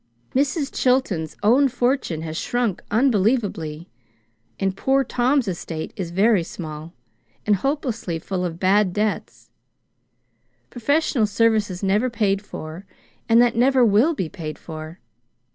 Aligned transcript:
Mrs. 0.33 0.73
Chilton's 0.73 1.37
own 1.43 1.67
fortune 1.69 2.23
has 2.23 2.35
shrunk 2.35 2.81
unbelievably, 2.89 3.87
and 4.59 4.75
poor 4.75 5.03
Tom's 5.03 5.47
estate 5.47 5.93
is 5.95 6.09
very 6.09 6.41
small, 6.41 6.95
and 7.45 7.57
hopelessly 7.57 8.17
full 8.17 8.43
of 8.43 8.59
bad 8.59 8.93
debts 8.93 9.51
professional 10.71 11.27
services 11.27 11.83
never 11.83 12.09
paid 12.09 12.41
for, 12.41 12.83
and 13.29 13.39
that 13.43 13.55
never 13.55 13.85
will 13.85 14.15
be 14.15 14.27
paid 14.27 14.57
for. 14.57 14.99